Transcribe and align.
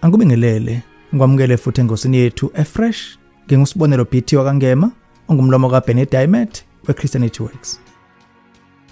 Angikubingelele 0.00 0.82
ngikwamukele 1.14 1.56
futhi 1.56 1.80
engosini 1.80 2.16
yethu 2.16 2.50
efresh 2.54 3.18
ngingusibonelo 3.46 4.04
BT 4.04 4.32
wakangema 4.32 4.90
ongumlomo 5.28 5.70
kaBenny 5.70 6.06
Diamond 6.06 6.62
weChristianity 6.88 7.42
Works. 7.42 7.80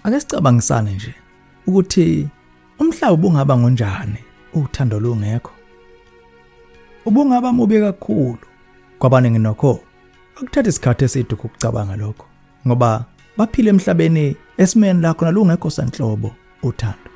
Ake 0.04 0.20
sicabangisane 0.20 0.94
nje 0.94 1.14
ukuthi 1.66 2.28
umhlaba 2.78 3.12
ubungaba 3.12 3.58
ngonjani 3.58 4.18
uthando 4.54 5.00
lungekho. 5.00 5.52
Ubungaba 7.04 7.52
mubi 7.52 7.80
kakhulu 7.80 8.38
kwabaningi 8.98 9.38
nokho 9.38 9.80
akuthatha 10.36 10.68
isikhathi 10.68 11.04
eside 11.04 11.34
ukucabanga 11.34 11.96
lokho 11.96 12.26
ngoba 12.66 13.04
baphila 13.36 13.70
emhlabeni 13.70 14.36
esimeni 14.56 15.00
lakho 15.00 15.24
nalungekho 15.24 15.70
sanhlobo 15.70 16.34
uthando. 16.62 17.10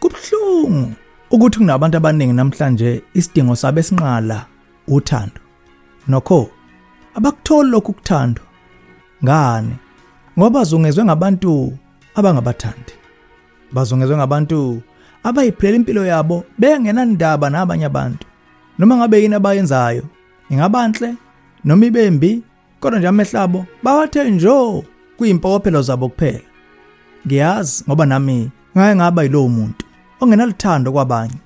Kubhlungu 0.00 0.92
ukuthi 1.34 1.58
kunabantu 1.58 1.96
abaningi 1.96 2.32
namhlanje 2.32 3.02
isidingo 3.14 3.56
sabe 3.56 3.82
sinqala 3.82 4.46
uthando. 4.88 5.40
Nokho 6.08 6.50
abakutholi 7.14 7.70
lokhu 7.70 7.92
kuthando. 7.92 8.42
Ngani? 9.24 9.74
Ngoba 10.38 10.64
zungezwe 10.64 11.04
ngabantu 11.04 11.78
abangabathandi. 12.14 12.94
Bazungezwe 13.72 14.16
ngabantu 14.16 14.82
abayiphilela 15.22 15.76
impilo 15.76 16.06
yabo 16.06 16.44
bengenandaba 16.58 17.50
nabanye 17.50 17.84
abantu. 17.84 18.26
Noma 18.78 18.96
ngabe 18.96 19.22
yini 19.22 19.34
abayenzayo, 19.34 20.02
ingabanhle 20.50 21.14
noma 21.64 21.86
ibembi, 21.86 22.42
kodwa 22.80 22.98
nje 22.98 23.08
amehlabo 23.08 23.66
bawathe 23.82 24.30
njo 24.30 24.84
kuyimpokophelo 25.16 25.82
zabo 25.82 26.08
kuphela. 26.08 26.46
Ngiyazi 27.26 27.84
ngoba 27.86 28.06
nami 28.06 28.50
ngake 28.76 28.96
ngaba 28.96 29.22
yilowo 29.22 29.48
muntu 29.48 29.83
ongenaluthando 30.20 30.92
kwabanye. 30.92 31.38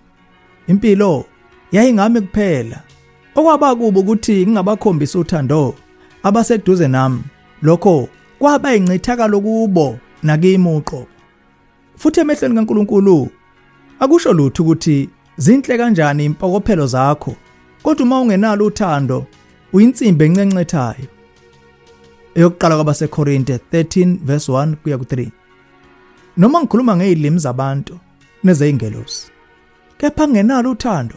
Impilo 0.67 1.25
yayingami 1.73 2.20
kuphela. 2.20 2.83
Okwaba 3.34 3.77
kubo 3.77 4.01
ukuthi 4.01 4.47
ngingabakhombisa 4.47 5.19
uthando 5.19 5.75
abaseduze 6.23 6.89
nami. 6.89 7.23
Lokho 7.62 8.09
kwaba 8.39 8.75
incithakalo 8.75 9.41
kubo 9.41 9.98
nakimi 10.23 10.77
uqobo. 10.77 11.06
Futhi 11.97 12.20
emehlweni 12.20 12.55
kaNkuluNkulu 12.55 13.28
akusho 14.01 14.33
lutho 14.33 14.62
ukuthi 14.62 15.09
zinhle 15.37 15.78
kanjani 15.78 16.25
impokophelo 16.25 16.87
zakho. 16.87 17.37
Kodwa 17.83 18.06
uma 18.06 18.21
ungenalo 18.21 18.67
uthando 18.67 19.27
uyinsimbi 19.73 20.25
encencethayo. 20.25 21.06
Eyokuqala 22.34 22.75
kwabaseKorinte 22.75 23.61
13 23.73 24.19
verse 24.23 24.53
1 24.53 24.75
kuya 24.75 24.97
ku3. 24.97 25.31
Noma 26.37 26.61
ngikhuluma 26.61 26.97
ngezilimi 26.97 27.39
zabantu 27.39 27.98
nezeyingelosi. 28.44 29.31
Kepha 29.98 30.28
ngenalo 30.28 30.70
uthando, 30.70 31.14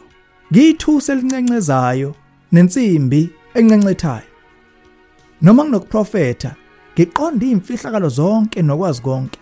ngiyithuse 0.52 1.12
elincencezayo 1.12 2.16
nensimbi 2.52 3.30
encencethayo. 3.54 4.32
Noma 5.42 5.64
nginokuprofetha, 5.64 6.56
ngiqonda 6.94 7.46
imfihlakalo 7.46 8.10
zonke 8.10 8.62
nokwazi 8.62 9.02
konke. 9.02 9.40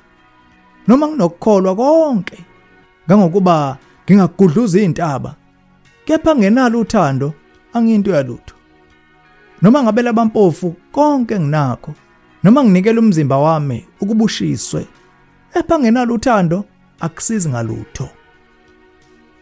Noma 0.87 1.07
nginokukholwa 1.07 1.75
konke, 1.75 2.37
ngangokuba 3.07 3.77
ngingagudluza 4.05 4.77
izintaba. 4.77 5.35
Kepha 6.05 6.35
ngenalo 6.35 6.79
uthando, 6.79 7.33
angiyinto 7.73 8.11
yalutho. 8.11 8.55
Noma 9.61 9.83
ngabe 9.83 10.01
labampofu 10.01 10.75
konke 10.91 11.39
nginakho, 11.39 11.93
noma 12.43 12.63
nginikela 12.63 12.99
umzimba 12.99 13.37
wami 13.37 13.85
ukubushiswe. 14.01 14.87
Epha 15.53 15.79
ngenalo 15.79 16.13
uthando, 16.15 16.65
akusizi 16.99 17.49
ngalutho. 17.49 18.09